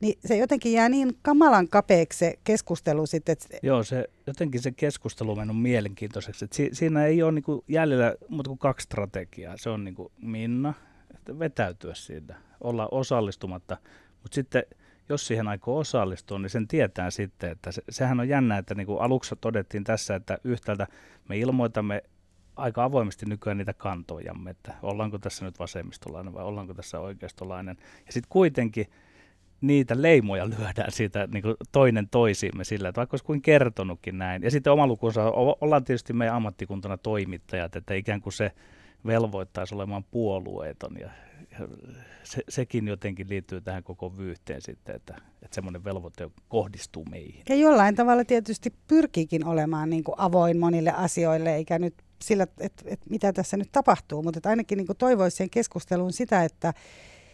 niin 0.00 0.18
se 0.26 0.36
jotenkin 0.36 0.72
jää 0.72 0.88
niin 0.88 1.18
kamalan 1.22 1.68
kapeaksi 1.68 2.18
se 2.18 2.38
keskustelu 2.44 3.06
sitten. 3.06 3.32
Että... 3.32 3.58
Joo, 3.62 3.84
se, 3.84 4.08
jotenkin 4.26 4.62
se 4.62 4.70
keskustelu 4.70 5.30
on 5.30 5.38
mennyt 5.38 5.62
mielenkiintoiseksi. 5.62 6.46
Si, 6.52 6.70
siinä 6.72 7.04
ei 7.04 7.22
ole 7.22 7.32
niinku 7.32 7.64
jäljellä 7.68 8.14
muuta 8.28 8.48
kuin 8.48 8.58
kaksi 8.58 8.84
strategiaa. 8.84 9.54
Se 9.58 9.70
on 9.70 9.84
niinku 9.84 10.12
Minna, 10.22 10.70
että 10.70 10.87
vetäytyä 11.38 11.94
siitä, 11.94 12.34
olla 12.60 12.88
osallistumatta. 12.90 13.76
Mutta 14.22 14.34
sitten 14.34 14.62
jos 15.08 15.26
siihen 15.26 15.48
aikoo 15.48 15.78
osallistua, 15.78 16.38
niin 16.38 16.50
sen 16.50 16.68
tietää 16.68 17.10
sitten, 17.10 17.50
että 17.50 17.72
se, 17.72 17.82
sehän 17.90 18.20
on 18.20 18.28
jännä, 18.28 18.58
että 18.58 18.74
niin 18.74 18.86
kuin 18.86 19.00
aluksi 19.00 19.34
todettiin 19.40 19.84
tässä, 19.84 20.14
että 20.14 20.38
yhtäältä 20.44 20.86
me 21.28 21.38
ilmoitamme 21.38 22.02
aika 22.56 22.84
avoimesti 22.84 23.26
nykyään 23.26 23.58
niitä 23.58 23.74
kantojamme, 23.74 24.50
että 24.50 24.74
ollaanko 24.82 25.18
tässä 25.18 25.44
nyt 25.44 25.58
vasemmistolainen 25.58 26.34
vai 26.34 26.44
ollaanko 26.44 26.74
tässä 26.74 27.00
oikeistolainen. 27.00 27.76
Ja 28.06 28.12
sitten 28.12 28.28
kuitenkin 28.30 28.86
niitä 29.60 30.02
leimoja 30.02 30.48
lyödään 30.48 30.92
siitä 30.92 31.28
niin 31.32 31.42
kuin 31.42 31.56
toinen 31.72 32.08
toisiimme 32.08 32.64
sillä, 32.64 32.88
että 32.88 32.98
vaikka 32.98 33.14
olisi 33.14 33.24
kuin 33.24 33.42
kertonutkin 33.42 34.18
näin. 34.18 34.42
Ja 34.42 34.50
sitten 34.50 34.72
oma 34.72 34.86
lukunsa, 34.86 35.30
ollaan 35.60 35.84
tietysti 35.84 36.12
meidän 36.12 36.34
ammattikuntana 36.34 36.96
toimittajat, 36.96 37.76
että 37.76 37.94
ikään 37.94 38.20
kuin 38.20 38.32
se 38.32 38.52
velvoittaisi 39.06 39.74
olemaan 39.74 40.04
puolueeton 40.04 40.96
ja 41.00 41.10
se, 42.22 42.42
sekin 42.48 42.88
jotenkin 42.88 43.28
liittyy 43.28 43.60
tähän 43.60 43.82
koko 43.82 44.16
vyyhteen 44.16 44.62
sitten, 44.62 44.96
että, 44.96 45.14
että 45.42 45.54
semmoinen 45.54 45.84
velvoite 45.84 46.30
kohdistuu 46.48 47.04
meihin. 47.10 47.42
Ja 47.48 47.54
jollain 47.54 47.94
tavalla 47.94 48.24
tietysti 48.24 48.74
pyrkiikin 48.86 49.46
olemaan 49.46 49.90
niin 49.90 50.04
kuin 50.04 50.14
avoin 50.18 50.58
monille 50.58 50.90
asioille, 50.90 51.56
eikä 51.56 51.78
nyt 51.78 51.94
sillä, 52.22 52.42
että, 52.42 52.82
että 52.84 53.06
mitä 53.10 53.32
tässä 53.32 53.56
nyt 53.56 53.68
tapahtuu, 53.72 54.22
mutta 54.22 54.38
että 54.38 54.48
ainakin 54.48 54.76
niin 54.76 54.86
kuin 54.86 54.96
toivoisi 54.96 55.36
sen 55.36 55.50
keskusteluun 55.50 56.12
sitä, 56.12 56.44
että, 56.44 56.74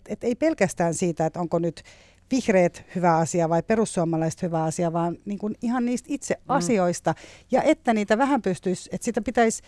että 0.08 0.26
ei 0.26 0.34
pelkästään 0.34 0.94
siitä, 0.94 1.26
että 1.26 1.40
onko 1.40 1.58
nyt 1.58 1.82
vihreät 2.30 2.84
hyvä 2.94 3.16
asia 3.16 3.48
vai 3.48 3.62
perussuomalaiset 3.62 4.42
hyvä 4.42 4.64
asia, 4.64 4.92
vaan 4.92 5.18
niin 5.24 5.38
kuin 5.38 5.54
ihan 5.62 5.84
niistä 5.84 6.06
itse 6.10 6.34
mm. 6.34 6.42
asioista. 6.48 7.14
Ja 7.50 7.62
että 7.62 7.94
niitä 7.94 8.18
vähän 8.18 8.42
pystyisi, 8.42 8.90
että 8.92 9.04
sitä 9.04 9.22
pitäisi 9.22 9.62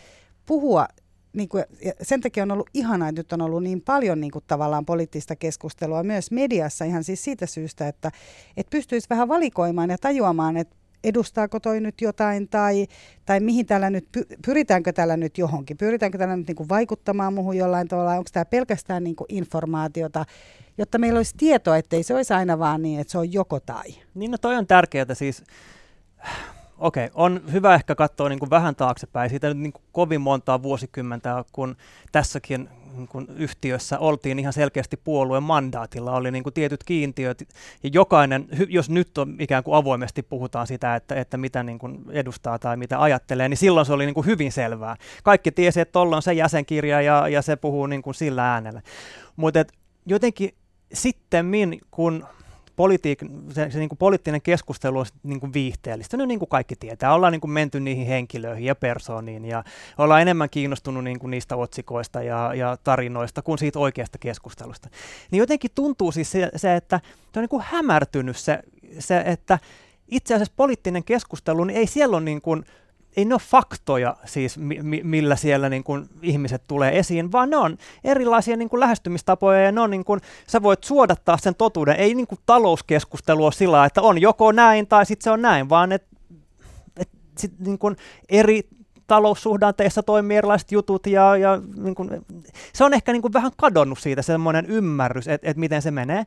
puhua 0.47 0.89
niin 1.37 1.49
kuin, 1.49 1.65
sen 2.03 2.21
takia 2.21 2.43
on 2.43 2.51
ollut 2.51 2.71
ihanaa, 2.75 3.09
että 3.09 3.19
nyt 3.21 3.33
on 3.33 3.43
ollut 3.43 3.63
niin 3.63 3.81
paljon 3.81 4.21
niin 4.21 4.31
kuin, 4.31 4.45
tavallaan 4.47 4.87
poliittista 4.87 5.37
keskustelua 5.37 6.03
myös 6.03 6.31
mediassa 6.31 6.85
ihan 6.85 7.05
siis 7.05 7.25
siitä 7.25 7.47
syystä, 7.47 7.89
että, 7.89 8.11
että 8.57 8.71
pystyisi 8.71 9.07
vähän 9.11 9.29
valikoimaan 9.29 9.91
ja 9.91 9.99
tajuamaan, 9.99 10.57
että 10.57 10.77
edustaako 11.05 11.61
toi 11.61 11.81
nyt 11.81 12.01
jotain 12.01 12.49
tai, 12.49 12.87
tai 13.27 13.41
mihin 13.41 13.67
tällä 13.67 13.91
nyt, 13.91 14.09
pyritäänkö 14.47 14.93
tällä 14.93 15.17
nyt 15.17 15.39
johonkin, 15.39 15.77
pyritäänkö 15.77 16.19
tällä 16.19 16.37
nyt 16.37 16.47
niin 16.47 16.57
kuin 16.57 16.69
vaikuttamaan 16.69 17.35
muuhun 17.35 17.57
jollain 17.57 17.89
tavalla, 17.89 18.13
onko 18.13 18.31
tämä 18.33 18.45
pelkästään 18.45 19.05
niin 19.05 19.17
kuin 19.17 19.27
informaatiota, 19.29 20.25
jotta 20.79 20.99
meillä 20.99 21.17
olisi 21.17 21.35
tietoa, 21.37 21.77
ettei 21.77 22.03
se 22.03 22.15
olisi 22.15 22.35
aina 22.35 22.59
vaan 22.59 22.83
niin, 22.83 23.01
että 23.01 23.11
se 23.11 23.19
on 23.19 23.33
joko 23.33 23.61
tai. 23.61 23.95
Niin 24.15 24.31
no 24.31 24.39
toi 24.39 24.57
on 24.57 24.67
tärkeää 24.67 25.15
siis 25.15 25.45
okei, 26.79 27.11
on 27.15 27.41
hyvä 27.53 27.75
ehkä 27.75 27.95
katsoa 27.95 28.29
niin 28.29 28.39
kuin 28.39 28.51
vähän 28.51 28.77
taaksepäin. 28.77 29.31
Siitä 29.31 29.49
nyt 29.49 29.59
niin 29.59 29.73
kuin 29.73 29.83
kovin 29.93 30.21
montaa 30.21 30.63
vuosikymmentä, 30.63 31.45
kun 31.53 31.77
tässäkin 32.13 32.69
niin 32.97 33.09
kuin 33.09 33.27
yhtiössä 33.37 33.99
oltiin 33.99 34.39
ihan 34.39 34.53
selkeästi 34.53 34.97
puolueen 34.97 35.43
mandaatilla, 35.43 36.13
oli 36.13 36.31
niin 36.31 36.43
kuin 36.43 36.53
tietyt 36.53 36.85
kiintiöt, 36.85 37.41
ja 37.83 37.91
jokainen, 37.93 38.49
jos 38.69 38.91
nyt 38.91 39.19
on 39.19 39.37
ikään 39.39 39.65
kuin 39.65 39.77
avoimesti 39.77 40.23
puhutaan 40.23 40.67
sitä, 40.67 40.97
että, 40.97 41.15
että 41.15 41.37
mitä 41.37 41.63
niin 41.63 41.79
kuin 41.79 42.05
edustaa 42.11 42.59
tai 42.59 42.77
mitä 42.77 43.03
ajattelee, 43.03 43.49
niin 43.49 43.59
silloin 43.59 43.87
se 43.87 43.93
oli 43.93 44.07
niin 44.07 44.15
kuin 44.15 44.27
hyvin 44.27 44.53
selvää. 44.53 44.97
Kaikki 45.23 45.53
tiesi, 45.53 45.81
että 45.81 45.93
tuolla 45.93 46.17
on 46.17 46.23
se 46.23 46.33
jäsenkirja 46.33 47.01
ja, 47.01 47.29
ja 47.29 47.43
se 47.43 47.57
puhuu 47.57 47.87
niin 47.87 48.03
kuin 48.03 48.15
sillä 48.15 48.53
äänellä. 48.53 48.83
Mutta 49.37 49.65
jotenkin 50.07 50.55
sitten, 50.93 51.47
kun 51.91 52.27
politiik- 52.77 53.53
se, 53.53 53.71
se 53.71 53.79
niin 53.79 53.89
kuin 53.89 53.99
poliittinen 53.99 54.43
keskustelu 54.43 54.99
on 54.99 55.07
niin 55.23 55.41
kuin 55.41 55.53
viihteellistä, 55.53 56.17
no 56.17 56.27
niin 56.27 56.39
kuin 56.39 56.49
kaikki 56.49 56.77
tietää. 56.77 57.15
Ollaan 57.15 57.33
niin 57.33 57.41
kuin 57.41 57.51
menty 57.51 57.81
niihin 57.81 58.07
henkilöihin 58.07 58.65
ja 58.65 58.75
persooniin 58.75 59.45
ja 59.45 59.65
ollaan 59.99 60.23
enemmän 60.23 60.51
kiinnostunut 60.51 61.05
niin 61.05 61.19
kuin 61.19 61.31
niistä 61.31 61.57
otsikoista 61.57 62.23
ja, 62.23 62.55
ja 62.55 62.79
tarinoista 62.85 63.43
kuin 63.43 63.59
siitä 63.59 63.79
oikeasta 63.79 64.19
keskustelusta. 64.19 64.89
Niin 65.31 65.41
jotenkin 65.41 65.71
tuntuu 65.75 66.13
siis 66.13 66.33
se, 66.33 66.51
se 66.57 66.77
että 66.77 67.01
se 67.33 67.39
on 67.39 67.43
niin 67.43 67.49
kuin 67.49 67.65
hämärtynyt 67.67 68.37
se, 68.37 68.63
se, 68.99 69.23
että 69.27 69.59
itse 70.09 70.35
asiassa 70.35 70.55
poliittinen 70.57 71.05
keskustelu, 71.05 71.65
niin 71.65 71.79
ei 71.79 71.87
siellä 71.87 72.17
ole 72.17 72.25
niin 72.25 72.41
kuin 72.41 72.65
ei 73.17 73.25
ne 73.25 73.35
ole 73.35 73.41
faktoja 73.51 74.17
siis, 74.25 74.59
mi- 74.59 75.01
millä 75.03 75.37
siellä 75.37 75.69
niin 75.69 75.85
kuin 75.85 76.09
ihmiset 76.23 76.63
tulee 76.67 76.99
esiin, 76.99 77.33
vaan 77.33 77.51
ne 77.51 77.57
on 77.57 77.79
erilaisia 78.05 78.57
niin 78.57 78.69
kuin 78.69 78.81
lähestymistapoja 78.81 79.61
ja 79.61 79.73
ne 79.73 79.81
on 79.81 79.91
niin 79.91 80.05
kuin, 80.05 80.21
sä 80.47 80.63
voit 80.63 80.85
suodattaa 80.85 81.39
sen 81.39 81.55
totuuden. 81.55 81.97
Ei 81.97 82.15
niin 82.15 82.27
kuin 82.27 82.39
talouskeskustelu 82.47 83.45
ole 83.45 83.53
sillä 83.53 83.85
että 83.85 84.03
on 84.03 84.21
joko 84.21 84.53
näin 84.53 84.87
tai 84.87 85.07
sitten 85.07 85.25
se 85.25 85.31
on 85.31 85.43
näin, 85.43 85.69
vaan 85.69 85.93
että 85.93 86.17
et, 86.97 87.09
sit 87.39 87.53
niin 87.59 87.79
kuin 87.79 87.97
eri 88.29 88.69
taloussuhdanteissa 89.07 90.03
toimii 90.03 90.37
erilaiset 90.37 90.73
jutut 90.73 91.07
ja, 91.07 91.37
ja 91.37 91.63
niin 91.77 91.95
kuin, 91.95 92.11
se 92.73 92.85
on 92.85 92.95
ehkä 92.95 93.13
niin 93.13 93.23
kuin 93.23 93.33
vähän 93.33 93.51
kadonnut 93.57 93.99
siitä 93.99 94.23
semmoinen 94.23 94.67
ymmärrys, 94.67 95.29
että 95.29 95.51
et 95.51 95.57
miten 95.57 95.83
se 95.83 95.91
menee. 95.91 96.25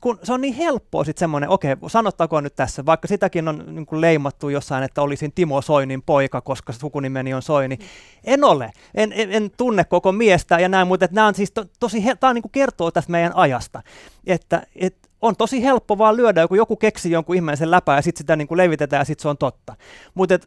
Kun 0.00 0.18
se 0.22 0.32
on 0.32 0.40
niin 0.40 0.54
helppoa 0.54 1.04
sitten 1.04 1.20
semmoinen, 1.20 1.48
okei, 1.48 1.76
sanottakoon 1.86 2.44
nyt 2.44 2.56
tässä, 2.56 2.86
vaikka 2.86 3.08
sitäkin 3.08 3.48
on 3.48 3.64
niin 3.66 3.86
kuin 3.86 4.00
leimattu 4.00 4.48
jossain, 4.48 4.84
että 4.84 5.02
olisin 5.02 5.32
Timo 5.32 5.62
Soinin 5.62 6.02
poika, 6.02 6.40
koska 6.40 6.72
sukunimeni 6.72 7.34
on 7.34 7.42
Soini. 7.42 7.78
En 8.24 8.44
ole, 8.44 8.70
en, 8.94 9.12
en, 9.12 9.32
en 9.32 9.50
tunne 9.56 9.84
koko 9.84 10.12
miestä 10.12 10.58
ja 10.58 10.68
näin, 10.68 10.88
mutta 10.88 11.08
nämä 11.10 11.26
on 11.26 11.34
siis 11.34 11.50
to, 11.50 11.64
tosi, 11.80 12.02
tämä 12.20 12.34
niin 12.34 12.42
kuin 12.42 12.52
kertoo 12.52 12.90
tästä 12.90 13.12
meidän 13.12 13.36
ajasta, 13.36 13.82
että 14.26 14.62
et, 14.76 14.96
on 15.22 15.36
tosi 15.36 15.62
helppo 15.62 15.98
vaan 15.98 16.16
lyödä, 16.16 16.40
joku, 16.40 16.54
joku 16.54 16.76
keksi 16.76 17.10
jonkun 17.10 17.36
ihmeellisen 17.36 17.70
läpää 17.70 17.96
ja 17.96 18.02
sitten 18.02 18.18
sitä 18.18 18.36
niin 18.36 18.48
kuin 18.48 18.58
levitetään 18.58 19.00
ja 19.00 19.04
sitten 19.04 19.22
se 19.22 19.28
on 19.28 19.38
totta. 19.38 19.74
Mutta 20.14 20.38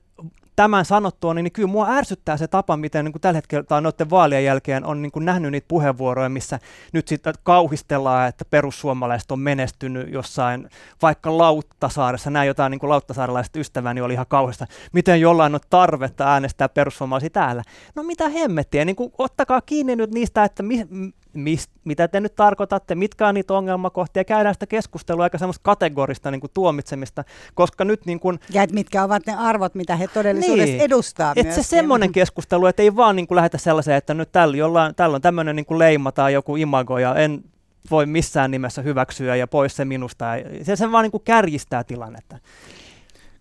tämän 0.61 0.85
sanottua, 0.85 1.33
niin, 1.33 1.43
niin 1.43 1.51
kyllä 1.51 1.67
mua 1.67 1.89
ärsyttää 1.89 2.37
se 2.37 2.47
tapa, 2.47 2.77
miten 2.77 3.05
niin 3.05 3.13
kuin 3.13 3.21
tällä 3.21 3.37
hetkellä 3.37 3.63
tai 3.63 3.81
noiden 3.81 4.09
vaalien 4.09 4.45
jälkeen 4.45 4.85
on 4.85 5.01
niin 5.01 5.11
kuin 5.11 5.25
nähnyt 5.25 5.51
niitä 5.51 5.67
puheenvuoroja, 5.67 6.29
missä 6.29 6.59
nyt 6.93 7.07
sitten 7.07 7.33
kauhistellaan, 7.43 8.27
että 8.27 8.45
perussuomalaiset 8.45 9.31
on 9.31 9.39
menestynyt 9.39 10.13
jossain 10.13 10.69
vaikka 11.01 11.37
Lauttasaaressa. 11.37 12.29
Näin 12.29 12.47
jotain 12.47 12.71
niin 12.71 12.79
kuin 12.79 12.89
lauttasaarelaiset 12.89 13.55
ystäväni 13.55 14.01
oli 14.01 14.13
ihan 14.13 14.25
kauheasta. 14.29 14.67
Miten 14.93 15.21
jollain 15.21 15.55
on 15.55 15.59
tarvetta 15.69 16.31
äänestää 16.31 16.69
perussuomalaisia 16.69 17.29
täällä? 17.29 17.63
No 17.95 18.03
mitä 18.03 18.29
hemmettiä, 18.29 18.85
niin 18.85 18.95
kuin, 18.95 19.11
ottakaa 19.17 19.61
kiinni 19.61 19.95
nyt 19.95 20.13
niistä, 20.13 20.43
että 20.43 20.63
mi, 20.63 20.87
mist, 21.33 21.71
mitä 21.83 22.07
te 22.07 22.19
nyt 22.19 22.35
tarkoitatte, 22.35 22.95
mitkä 22.95 23.27
on 23.27 23.33
niitä 23.33 23.53
ongelmakohtia, 23.53 24.23
käydään 24.23 24.55
sitä 24.55 24.67
keskustelua 24.67 25.23
aika 25.23 25.37
semmoista 25.37 25.63
kategorista 25.63 26.31
niin 26.31 26.41
kuin 26.41 26.51
tuomitsemista, 26.53 27.23
koska 27.53 27.85
nyt 27.85 28.05
niin 28.05 28.19
kuin... 28.19 28.39
Ja 28.49 28.65
mitkä 28.71 29.03
ovat 29.03 29.25
ne 29.25 29.35
arvot, 29.35 29.75
mitä 29.75 29.95
he 29.95 30.07
todellisuudessa 30.07 30.65
niin, 30.65 30.81
edustaa 30.81 31.33
että 31.35 31.55
se 31.55 31.63
semmoinen 31.63 32.11
keskustelu, 32.11 32.65
että 32.65 32.83
ei 32.83 32.95
vaan 32.95 33.15
niin 33.15 33.27
kuin 33.27 33.35
lähetä 33.35 33.57
sellaiseen, 33.57 33.97
että 33.97 34.13
nyt 34.13 34.31
tällä, 34.31 34.57
jollain, 34.57 34.95
tällä 34.95 35.15
on 35.15 35.21
tämmöinen 35.21 35.55
niin 35.55 35.65
kuin 35.65 35.79
leima 35.79 36.11
tai 36.11 36.33
joku 36.33 36.55
imago 36.55 36.99
ja 36.99 37.15
en 37.15 37.43
voi 37.91 38.05
missään 38.05 38.51
nimessä 38.51 38.81
hyväksyä 38.81 39.35
ja 39.35 39.47
pois 39.47 39.75
se 39.75 39.85
minusta. 39.85 40.25
Se, 40.63 40.75
se 40.75 40.91
vaan 40.91 41.03
niin 41.03 41.11
kuin 41.11 41.23
kärjistää 41.23 41.83
tilannetta 41.83 42.37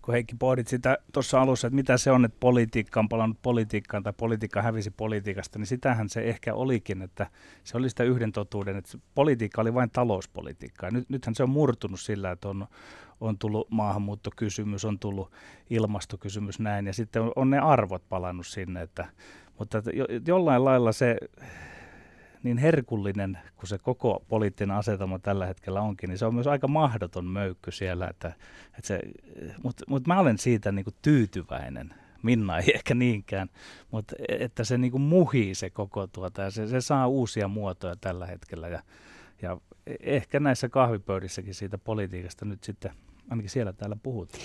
kun 0.01 0.13
Heikki 0.13 0.35
pohdit 0.39 0.67
sitä 0.67 0.97
tuossa 1.13 1.41
alussa, 1.41 1.67
että 1.67 1.75
mitä 1.75 1.97
se 1.97 2.11
on, 2.11 2.25
että 2.25 2.37
politiikka 2.39 2.99
on 2.99 3.09
palannut 3.09 3.41
politiikkaan 3.41 4.03
tai 4.03 4.13
politiikka 4.17 4.61
hävisi 4.61 4.91
politiikasta, 4.91 5.59
niin 5.59 5.67
sitähän 5.67 6.09
se 6.09 6.21
ehkä 6.21 6.53
olikin, 6.53 7.01
että 7.01 7.27
se 7.63 7.77
oli 7.77 7.89
sitä 7.89 8.03
yhden 8.03 8.31
totuuden, 8.31 8.77
että 8.77 8.97
politiikka 9.15 9.61
oli 9.61 9.73
vain 9.73 9.89
talouspolitiikkaa. 9.89 10.91
Nyt, 10.91 11.09
nythän 11.09 11.35
se 11.35 11.43
on 11.43 11.49
murtunut 11.49 11.99
sillä, 11.99 12.31
että 12.31 12.49
on, 12.49 12.67
on 13.21 13.37
tullut 13.37 13.71
maahanmuuttokysymys, 13.71 14.85
on 14.85 14.99
tullut 14.99 15.31
ilmastokysymys 15.69 16.59
näin, 16.59 16.87
ja 16.87 16.93
sitten 16.93 17.21
on, 17.21 17.31
on 17.35 17.49
ne 17.49 17.59
arvot 17.59 18.03
palannut 18.09 18.47
sinne, 18.47 18.81
että, 18.81 19.07
mutta 19.59 19.77
että 19.77 19.91
jo, 19.93 20.05
jollain 20.27 20.65
lailla 20.65 20.91
se 20.91 21.17
niin 22.43 22.57
herkullinen 22.57 23.37
kuin 23.55 23.67
se 23.67 23.77
koko 23.77 24.23
poliittinen 24.27 24.77
asetelma 24.77 25.19
tällä 25.19 25.45
hetkellä 25.45 25.81
onkin, 25.81 26.07
niin 26.07 26.17
se 26.17 26.25
on 26.25 26.35
myös 26.35 26.47
aika 26.47 26.67
mahdoton 26.67 27.25
möykky 27.25 27.71
siellä. 27.71 28.07
Että, 28.07 28.27
että 28.67 28.87
se, 28.87 28.99
mutta, 29.63 29.83
mutta 29.87 30.07
mä 30.07 30.19
olen 30.19 30.37
siitä 30.37 30.71
niin 30.71 30.85
kuin 30.85 30.95
tyytyväinen. 31.01 31.93
Minna 32.23 32.57
ei 32.57 32.71
ehkä 32.75 32.95
niinkään, 32.95 33.49
mutta 33.91 34.15
että 34.27 34.63
se 34.63 34.77
niin 34.77 34.91
kuin 34.91 35.01
muhii 35.01 35.55
se 35.55 35.69
koko 35.69 36.07
tuota 36.07 36.41
ja 36.41 36.51
se, 36.51 36.67
se 36.67 36.81
saa 36.81 37.07
uusia 37.07 37.47
muotoja 37.47 37.95
tällä 37.95 38.25
hetkellä. 38.25 38.67
Ja, 38.67 38.83
ja 39.41 39.57
ehkä 39.99 40.39
näissä 40.39 40.69
kahvipöydissäkin 40.69 41.53
siitä 41.53 41.77
politiikasta 41.77 42.45
nyt 42.45 42.63
sitten 42.63 42.91
ainakin 43.29 43.49
siellä 43.49 43.73
täällä 43.73 43.97
puhutaan. 44.03 44.43